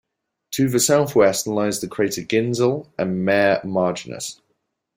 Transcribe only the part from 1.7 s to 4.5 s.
the crater Ginzel and Mare Marginis.